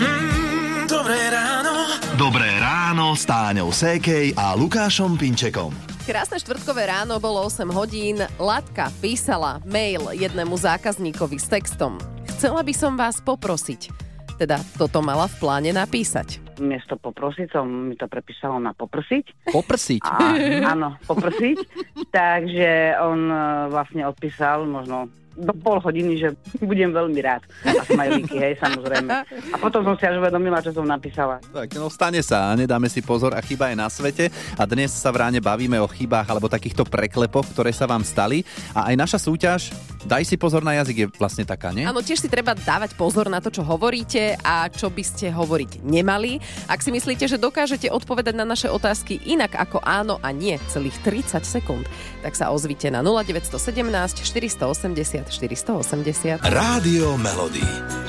Mm, 0.00 0.88
dobré 0.88 1.20
ráno. 1.28 1.74
Dobré 2.14 2.50
ráno 2.62 3.18
s 3.18 3.26
Táňou 3.26 3.74
Sékej 3.74 4.38
a 4.38 4.54
Lukášom 4.54 5.18
Pinčekom. 5.18 5.74
Krásne 6.04 6.36
štvrtkové 6.36 6.86
ráno, 6.86 7.16
bolo 7.16 7.42
8 7.48 7.64
hodín. 7.74 8.20
Latka 8.36 8.92
písala 9.00 9.58
mail 9.64 10.12
jednému 10.14 10.52
zákazníkovi 10.52 11.40
s 11.40 11.48
textom. 11.48 11.96
Chcela 12.28 12.60
by 12.62 12.74
som 12.76 12.92
vás 12.94 13.24
poprosiť. 13.24 14.13
Teda 14.34 14.58
toto 14.74 14.98
mala 14.98 15.30
v 15.30 15.36
pláne 15.38 15.70
napísať. 15.70 16.42
Miesto 16.58 16.98
poprosiť 16.98 17.54
som 17.54 17.66
mi 17.66 17.94
to 17.94 18.10
prepísalo 18.10 18.58
na 18.58 18.74
poprosiť. 18.74 19.50
Poprsiť? 19.50 20.02
A, 20.02 20.34
áno, 20.74 20.98
poprosiť. 21.06 21.58
Takže 22.14 22.98
on 23.02 23.20
e, 23.30 23.38
vlastne 23.70 24.02
odpísal 24.06 24.66
možno 24.66 25.10
do 25.34 25.50
pol 25.50 25.82
hodiny, 25.82 26.14
že 26.18 26.28
budem 26.62 26.94
veľmi 26.94 27.18
rád. 27.18 27.42
A 27.66 27.82
smajlíky, 27.82 28.38
hej, 28.38 28.54
samozrejme. 28.62 29.10
A 29.50 29.56
potom 29.58 29.82
som 29.82 29.94
si 29.98 30.06
až 30.06 30.22
uvedomila, 30.22 30.62
čo 30.62 30.70
som 30.70 30.86
napísala. 30.86 31.42
Tak, 31.50 31.74
no 31.74 31.90
stane 31.90 32.22
sa, 32.22 32.54
a 32.54 32.56
nedáme 32.58 32.86
si 32.86 33.02
pozor 33.02 33.34
a 33.34 33.42
chyba 33.42 33.74
je 33.74 33.76
na 33.78 33.90
svete. 33.90 34.30
A 34.54 34.62
dnes 34.62 34.94
sa 34.94 35.10
v 35.10 35.26
ráne 35.26 35.42
bavíme 35.42 35.78
o 35.82 35.90
chybách 35.90 36.30
alebo 36.30 36.46
takýchto 36.46 36.86
preklepoch, 36.86 37.50
ktoré 37.50 37.74
sa 37.74 37.90
vám 37.90 38.06
stali. 38.06 38.46
A 38.72 38.90
aj 38.90 38.94
naša 38.94 39.18
súťaž, 39.18 39.74
daj 40.04 40.22
si 40.28 40.36
pozor 40.36 40.62
na 40.62 40.76
jazyk, 40.80 40.96
je 40.96 41.06
vlastne 41.16 41.44
taká, 41.48 41.72
nie? 41.72 41.84
Áno, 41.84 42.04
tiež 42.04 42.20
si 42.20 42.28
treba 42.28 42.52
dávať 42.52 42.94
pozor 42.94 43.26
na 43.32 43.40
to, 43.40 43.48
čo 43.50 43.64
hovoríte 43.64 44.36
a 44.44 44.68
čo 44.68 44.92
by 44.92 45.02
ste 45.02 45.32
hovoriť 45.32 45.82
nemali. 45.82 46.38
Ak 46.68 46.84
si 46.84 46.92
myslíte, 46.92 47.24
že 47.26 47.40
dokážete 47.40 47.88
odpovedať 47.88 48.36
na 48.36 48.46
naše 48.46 48.68
otázky 48.68 49.18
inak 49.24 49.56
ako 49.56 49.80
áno 49.82 50.20
a 50.20 50.30
nie 50.30 50.60
celých 50.70 50.96
30 51.02 51.42
sekúnd, 51.42 51.84
tak 52.20 52.36
sa 52.36 52.52
ozvite 52.52 52.92
na 52.92 53.00
0917 53.00 54.22
480 54.22 55.28
480. 55.28 56.44
Rádio 56.44 57.16
Melody. 57.18 57.64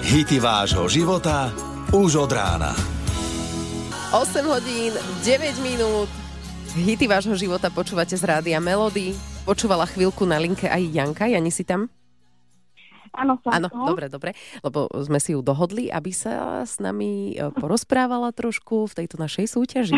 Hity 0.05 0.37
vášho 0.37 0.85
života 0.91 1.49
už 1.95 2.27
od 2.27 2.31
rána. 2.31 2.75
8 4.13 4.47
hodín, 4.47 4.93
9 5.23 5.65
minút. 5.65 6.07
Hity 6.75 7.07
vášho 7.07 7.35
života 7.35 7.71
počúvate 7.71 8.15
z 8.15 8.23
Rádia 8.23 8.59
Melody. 8.59 9.34
Počúvala 9.45 9.85
chvíľku 9.85 10.25
na 10.25 10.41
linke 10.41 10.65
aj 10.65 10.81
Janka. 10.89 11.29
Jani 11.29 11.53
si 11.53 11.61
tam? 11.61 11.85
Áno, 13.15 13.39
som 13.39 13.51
Áno, 13.51 13.67
tu. 13.71 13.79
dobre, 13.79 14.11
dobre. 14.11 14.31
Lebo 14.59 14.91
sme 14.91 15.23
si 15.23 15.31
ju 15.31 15.39
dohodli, 15.39 15.87
aby 15.87 16.11
sa 16.11 16.63
s 16.67 16.83
nami 16.83 17.33
e, 17.33 17.49
porozprávala 17.55 18.35
trošku 18.35 18.91
v 18.91 18.93
tejto 19.03 19.15
našej 19.15 19.55
súťaži. 19.55 19.95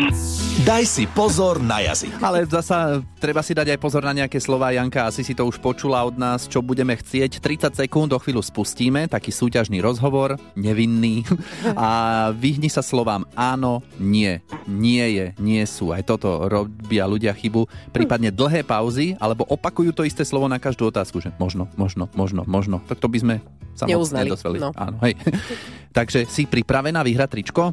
Daj 0.62 0.84
si 0.86 1.04
pozor 1.10 1.58
na 1.58 1.82
jazyk. 1.82 2.22
Ale 2.22 2.46
zasa 2.46 3.02
treba 3.18 3.42
si 3.42 3.54
dať 3.54 3.74
aj 3.74 3.78
pozor 3.82 4.06
na 4.06 4.14
nejaké 4.14 4.38
slova, 4.38 4.70
Janka, 4.70 5.10
asi 5.10 5.26
si 5.26 5.34
to 5.34 5.46
už 5.46 5.58
počula 5.58 6.06
od 6.06 6.14
nás, 6.14 6.46
čo 6.46 6.62
budeme 6.62 6.94
chcieť. 6.94 7.42
30 7.42 7.74
sekúnd 7.74 8.14
do 8.14 8.18
chvíľu 8.22 8.42
spustíme, 8.42 9.10
taký 9.10 9.34
súťažný 9.34 9.82
rozhovor, 9.82 10.38
nevinný. 10.54 11.26
A 11.74 12.30
vyhni 12.34 12.70
sa 12.70 12.80
slovám 12.84 13.26
áno, 13.34 13.82
nie, 13.98 14.38
nie 14.70 15.06
je, 15.18 15.26
nie 15.42 15.62
sú. 15.66 15.90
Aj 15.90 16.06
toto 16.06 16.46
robia 16.46 17.08
ľudia 17.08 17.34
chybu. 17.34 17.66
Prípadne 17.90 18.30
dlhé 18.30 18.62
pauzy, 18.62 19.18
alebo 19.18 19.42
opakujú 19.48 19.90
to 19.90 20.06
isté 20.06 20.22
slovo 20.22 20.46
na 20.46 20.62
každú 20.62 20.86
otázku, 20.86 21.18
že 21.18 21.34
možno, 21.40 21.66
možno, 21.74 22.06
možno, 22.14 22.46
možno. 22.46 22.78
Tak 22.86 23.02
to 23.02 23.07
by 23.08 23.18
sme 23.18 23.34
sa 23.78 23.86
Neuznali, 23.86 24.34
no. 24.58 24.74
Áno, 24.74 24.98
hej. 25.06 25.14
Takže 25.96 26.26
si 26.26 26.50
pripravená 26.50 26.98
vyhrať 27.06 27.28
tričko? 27.30 27.70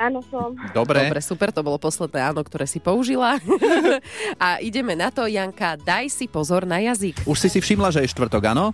Áno, 0.00 0.24
som. 0.32 0.56
Dobre. 0.72 1.08
Dobre, 1.08 1.20
super, 1.20 1.52
to 1.52 1.60
bolo 1.60 1.76
posledné 1.76 2.32
áno, 2.32 2.40
ktoré 2.40 2.64
si 2.64 2.80
použila. 2.80 3.36
a 4.44 4.56
ideme 4.64 4.96
na 4.96 5.12
to, 5.12 5.28
Janka, 5.28 5.76
daj 5.76 6.08
si 6.08 6.24
pozor 6.24 6.64
na 6.64 6.80
jazyk. 6.80 7.28
Už 7.28 7.36
si 7.36 7.48
si 7.52 7.60
všimla, 7.60 7.92
že 7.92 8.00
je 8.04 8.12
štvrtok, 8.12 8.48
áno? 8.48 8.72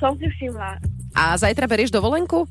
Som 0.00 0.16
si 0.16 0.24
všimla. 0.28 0.80
A 1.12 1.36
zajtra 1.36 1.68
berieš 1.68 1.92
dovolenku? 1.92 2.48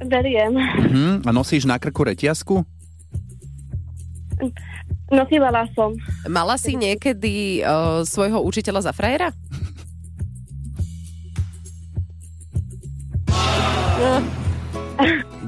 Beriem. 0.00 0.56
Mhm. 0.56 1.28
A 1.28 1.30
nosíš 1.32 1.68
na 1.68 1.76
krku 1.76 2.04
reťazku? 2.04 2.64
Nosívala 5.10 5.66
som. 5.74 5.98
Mala 6.30 6.54
si 6.54 6.78
niekedy 6.78 7.66
uh, 7.66 8.06
svojho 8.06 8.40
učiteľa 8.46 8.90
za 8.90 8.92
frajera? 8.94 9.34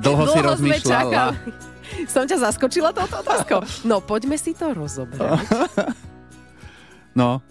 Dlho, 0.02 0.22
si 0.26 0.34
sme 0.34 0.42
rozmýšľala. 0.42 1.32
čakali. 1.32 1.36
Som 2.10 2.24
ťa 2.26 2.36
zaskočila 2.50 2.90
touto 2.90 3.22
otázkou. 3.22 3.60
No, 3.86 4.02
poďme 4.02 4.34
si 4.34 4.56
to 4.56 4.74
rozobrať. 4.74 5.46
No, 7.12 7.44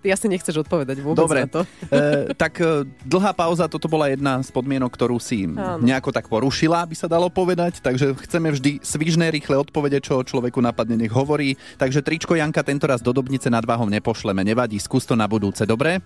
Ty 0.00 0.16
asi 0.16 0.26
nechceš 0.32 0.64
odpovedať 0.64 0.96
vôbec 1.04 1.28
dobre. 1.28 1.44
na 1.44 1.48
to. 1.48 1.60
E, 1.92 2.32
tak 2.32 2.56
e, 2.56 2.88
dlhá 3.04 3.36
pauza, 3.36 3.68
toto 3.68 3.84
bola 3.84 4.08
jedna 4.08 4.40
z 4.40 4.48
podmienok, 4.48 4.88
ktorú 4.88 5.20
si 5.20 5.44
Áno. 5.44 5.84
nejako 5.84 6.08
tak 6.08 6.24
porušila, 6.32 6.88
by 6.88 6.96
sa 6.96 7.04
dalo 7.04 7.28
povedať. 7.28 7.84
Takže 7.84 8.16
chceme 8.24 8.48
vždy 8.48 8.80
svižné, 8.80 9.28
rýchle 9.28 9.60
odpovede, 9.60 10.00
čo 10.00 10.24
človeku 10.24 10.56
napadne, 10.64 10.96
nech 10.96 11.12
hovorí. 11.12 11.60
Takže 11.76 12.00
tričko 12.00 12.32
Janka 12.32 12.64
tento 12.64 12.88
raz 12.88 13.04
do 13.04 13.12
Dobnice 13.12 13.52
nad 13.52 13.64
Váhom 13.68 13.92
nepošleme. 13.92 14.40
Nevadí, 14.40 14.80
skús 14.80 15.04
to 15.04 15.12
na 15.12 15.28
budúce, 15.28 15.68
dobre? 15.68 16.00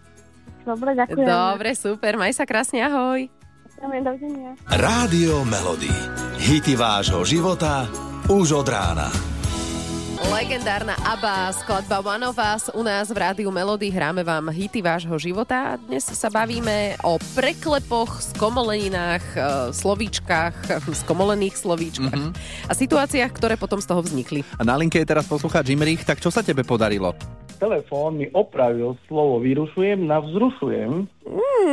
Dobre, 0.67 0.99
ďakujem. 0.99 1.27
Dobre, 1.29 1.71
super, 1.79 2.19
maj 2.19 2.35
sa 2.35 2.43
krásne, 2.43 2.83
ahoj. 2.83 3.31
Dovidenia. 3.85 4.57
Rádio 4.65 5.45
Melody. 5.45 5.93
Hity 6.41 6.73
vášho 6.73 7.21
života 7.29 7.85
už 8.33 8.65
od 8.65 8.69
rána. 8.73 9.34
Legendárna 10.15 10.95
ABBA, 11.03 11.51
skladba 11.59 11.99
One 11.99 12.23
of 12.23 12.39
Us. 12.39 12.71
U 12.71 12.87
nás 12.87 13.11
v 13.11 13.19
Rádiu 13.19 13.51
Melody 13.51 13.91
hráme 13.91 14.23
vám 14.23 14.47
hity 14.47 14.79
vášho 14.79 15.19
života. 15.19 15.75
Dnes 15.77 16.07
sa 16.07 16.31
bavíme 16.31 16.95
o 17.03 17.19
preklepoch, 17.35 18.23
skomoleninách, 18.31 19.25
e, 19.35 19.39
slovíčkach, 19.75 20.55
skomolených 21.03 21.59
slovíčkach 21.59 22.15
Mhm. 22.15 22.31
a 22.71 22.73
situáciách, 22.73 23.33
ktoré 23.35 23.59
potom 23.59 23.83
z 23.83 23.91
toho 23.91 24.01
vznikli. 24.01 24.47
A 24.55 24.63
na 24.63 24.79
linke 24.79 25.03
je 25.03 25.09
teraz 25.09 25.27
poslucháč 25.27 25.75
Imrich, 25.75 26.07
tak 26.07 26.23
čo 26.23 26.31
sa 26.31 26.47
tebe 26.47 26.63
podarilo? 26.63 27.11
Telefón 27.59 28.23
mi 28.23 28.31
opravil 28.31 28.95
slovo 29.07 29.43
vyrušujem 29.43 29.99
na 29.99 30.23
vzrušujem. 30.23 31.11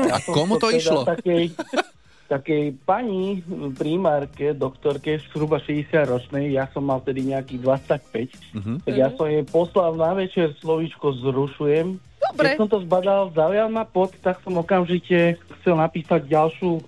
A 0.09 0.17
komu 0.25 0.57
to 0.57 0.73
teda 0.73 0.77
išlo? 0.77 1.01
Takej, 1.05 1.43
takej 2.31 2.79
pani 2.87 3.43
primárke, 3.75 4.55
doktorke, 4.55 5.19
zhruba 5.35 5.59
60 5.59 6.07
ročnej, 6.07 6.55
ja 6.55 6.71
som 6.71 6.87
mal 6.87 7.03
tedy 7.03 7.27
nejakých 7.27 7.59
25, 7.59 8.31
Mhm. 8.55 8.73
tak 8.87 8.93
ja 8.95 9.11
som 9.11 9.27
jej 9.27 9.43
poslal 9.43 9.99
na 9.99 10.15
večer 10.15 10.55
slovíčko 10.63 11.11
zrušujem. 11.19 11.99
Dobre. 12.31 12.47
Keď 12.47 12.51
som 12.55 12.69
to 12.71 12.79
zbadal, 12.87 13.35
zaujal 13.35 13.67
ma 13.67 13.83
pod, 13.83 14.15
tak 14.23 14.39
som 14.47 14.55
okamžite 14.55 15.35
chcel 15.59 15.75
napísať 15.75 16.23
ďalšiu 16.31 16.79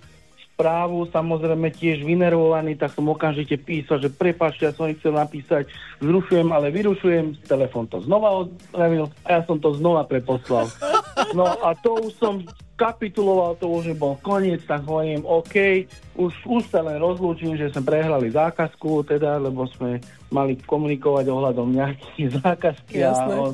správu, 0.54 1.10
samozrejme 1.10 1.74
tiež 1.74 2.06
vynervovaný, 2.06 2.78
tak 2.78 2.94
som 2.94 3.10
okamžite 3.10 3.58
písal, 3.58 3.98
že 3.98 4.14
prepáčte, 4.14 4.70
ja 4.70 4.72
som 4.72 4.86
chcel 4.94 5.18
napísať 5.18 5.66
zrušujem, 5.98 6.46
ale 6.54 6.70
vyrušujem, 6.70 7.42
telefon 7.50 7.90
to 7.90 8.00
znova 8.06 8.46
odpravil 8.46 9.10
a 9.26 9.28
ja 9.34 9.42
som 9.50 9.58
to 9.58 9.74
znova 9.74 10.06
preposlal. 10.06 10.70
No 11.34 11.46
a 11.46 11.74
to 11.78 11.98
už 12.02 12.14
som 12.18 12.42
kapituloval, 12.74 13.56
to 13.62 13.70
už 13.70 13.94
bol 13.96 14.18
koniec, 14.20 14.66
tak 14.66 14.82
hovorím, 14.84 15.22
OK, 15.24 15.86
už, 16.18 16.34
už 16.44 16.64
sa 16.68 16.82
len 16.82 16.98
rozlúčim, 16.98 17.54
že 17.54 17.70
sme 17.70 17.86
prehrali 17.86 18.34
zákazku, 18.34 19.06
teda, 19.06 19.38
lebo 19.38 19.70
sme 19.70 20.02
mali 20.34 20.58
komunikovať 20.58 21.26
ohľadom 21.30 21.70
nejakých 21.70 22.28
zákazky 22.42 22.98
Jasné. 23.00 23.34
a 23.34 23.40
on, 23.40 23.54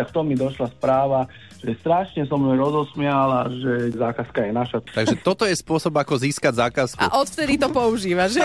tak 0.00 0.16
to 0.16 0.24
mi 0.24 0.32
došla 0.32 0.72
správa, 0.72 1.28
že 1.60 1.76
strašne 1.76 2.24
som 2.24 2.40
mnou 2.40 2.56
rozosmial 2.56 3.28
a 3.28 3.40
že 3.52 3.92
zákazka 3.92 4.48
je 4.48 4.52
naša. 4.56 4.78
Takže 4.80 5.16
toto 5.20 5.44
je 5.44 5.52
spôsob, 5.52 5.92
ako 5.92 6.16
získať 6.16 6.56
zákazku. 6.56 7.04
A 7.04 7.20
odvtedy 7.20 7.60
to 7.60 7.68
používa, 7.68 8.32
že? 8.32 8.40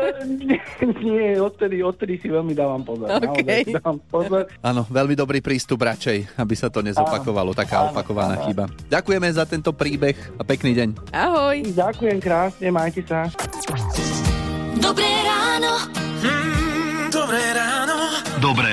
Nie, 1.02 1.42
odtedy, 1.42 1.82
odtedy 1.82 2.22
si 2.22 2.30
veľmi 2.30 2.54
dávam 2.54 2.86
pozor. 2.86 3.10
OK. 3.10 3.42
Naozaj 3.42 3.66
si 3.66 3.74
dávam 3.74 3.98
pozor. 4.06 4.46
Áno, 4.62 4.86
veľmi 4.86 5.18
dobrý 5.18 5.42
prístup 5.42 5.82
radšej, 5.82 6.38
aby 6.38 6.54
sa 6.54 6.70
to 6.70 6.86
nezopakovalo, 6.86 7.50
taká 7.50 7.82
Áno, 7.82 7.86
opakovaná 7.90 8.38
áno. 8.38 8.46
chyba. 8.46 8.64
Ďakujeme 8.86 9.28
za 9.34 9.42
tento 9.50 9.74
príbeh 9.74 10.14
a 10.38 10.46
pekný 10.46 10.78
deň. 10.78 10.88
Ahoj. 11.10 11.56
Ďakujem 11.74 12.18
krásne, 12.22 12.70
majte 12.70 13.02
sa. 13.02 13.26
Dobré 14.78 15.10
ráno. 15.26 15.72
Mm, 16.22 17.10
dobré 17.10 17.42
ráno. 17.58 17.96
Dobré 18.38 18.69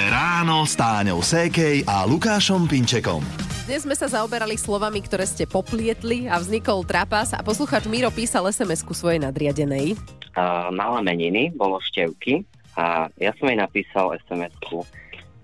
s 0.67 0.75
Táňou 0.75 1.23
Sékej 1.23 1.87
a 1.87 2.03
Lukášom 2.03 2.67
Pinčekom. 2.67 3.23
Dnes 3.71 3.87
sme 3.87 3.95
sa 3.95 4.11
zaoberali 4.11 4.59
slovami, 4.59 4.99
ktoré 4.99 5.23
ste 5.23 5.47
poplietli 5.47 6.27
a 6.27 6.35
vznikol 6.35 6.83
trapas 6.83 7.31
a 7.31 7.39
posluchač 7.39 7.87
Miro 7.87 8.11
písal 8.11 8.51
SMS-ku 8.51 8.91
svojej 8.91 9.23
nadriadenej. 9.23 9.95
Uh, 10.35 10.67
mala 10.75 10.99
meniny, 10.99 11.55
bolo 11.55 11.79
števky 11.79 12.43
a 12.75 13.07
ja 13.15 13.31
som 13.39 13.47
jej 13.47 13.55
napísal 13.55 14.19
SMS-ku. 14.27 14.83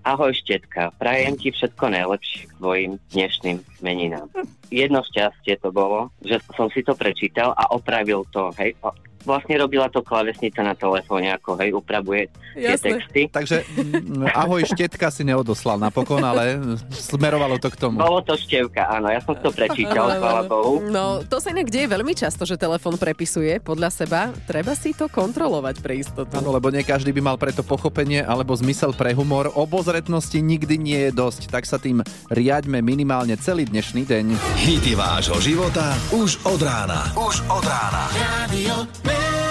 Ahoj 0.03 0.35
štetka, 0.35 0.91
prajem 0.99 1.39
ti 1.39 1.55
všetko 1.55 1.87
najlepšie 1.87 2.51
k 2.51 2.57
tvojim 2.59 2.91
dnešným 3.15 3.63
meninám. 3.79 4.27
Jedno 4.67 5.07
šťastie 5.07 5.55
to 5.63 5.71
bolo, 5.71 6.11
že 6.19 6.43
som 6.51 6.67
si 6.67 6.83
to 6.83 6.99
prečítal 6.99 7.55
a 7.55 7.71
opravil 7.71 8.27
to, 8.35 8.51
hej, 8.59 8.75
vlastne 9.23 9.55
robila 9.57 9.87
to 9.89 10.03
klavesnica 10.03 10.61
na 10.63 10.75
telefóne, 10.75 11.33
ako 11.35 11.55
hej, 11.59 11.69
upravuje 11.73 12.29
tie 12.55 12.75
Jasné. 12.75 12.99
texty. 12.99 13.21
Takže 13.31 13.57
mm, 13.65 14.29
ahoj 14.31 14.61
štetka 14.67 15.09
si 15.09 15.23
neodoslal 15.25 15.79
napokon, 15.79 16.21
ale 16.21 16.59
smerovalo 16.93 17.57
to 17.57 17.71
k 17.71 17.77
tomu. 17.79 17.99
Bolo 17.99 18.21
to 18.21 18.37
števka, 18.37 18.87
áno, 18.87 19.09
ja 19.09 19.19
som 19.23 19.35
to 19.39 19.49
prečítal, 19.49 20.13
chvála 20.19 20.43
Bohu. 20.45 20.83
No, 20.87 21.23
to 21.25 21.39
sa 21.39 21.51
inak 21.51 21.71
deje 21.71 21.87
veľmi 21.89 22.13
často, 22.13 22.43
že 22.43 22.59
telefon 22.59 22.95
prepisuje 22.99 23.57
podľa 23.63 23.89
seba. 23.89 24.29
Treba 24.45 24.75
si 24.77 24.93
to 24.93 25.07
kontrolovať 25.09 25.75
pre 25.79 25.99
istotu. 25.99 26.35
Áno, 26.37 26.53
lebo 26.53 26.69
nie 26.69 26.85
každý 26.85 27.15
by 27.15 27.33
mal 27.33 27.37
preto 27.39 27.65
pochopenie 27.65 28.21
alebo 28.21 28.53
zmysel 28.53 28.93
pre 28.93 29.15
humor. 29.15 29.49
Obozretnosti 29.55 30.37
nikdy 30.37 30.75
nie 30.77 30.99
je 31.09 31.11
dosť, 31.15 31.49
tak 31.49 31.63
sa 31.65 31.79
tým 31.79 32.03
riaďme 32.29 32.83
minimálne 32.83 33.39
celý 33.39 33.65
dnešný 33.65 34.03
deň. 34.05 34.25
Hity 34.61 34.93
vášho 34.93 35.39
života 35.39 35.95
už 36.11 36.43
od 36.45 36.61
rána. 36.61 37.09
Už 37.17 37.41
od 37.49 37.63
rána. 37.65 38.03
Radio 38.13 39.12
live. 39.13 39.42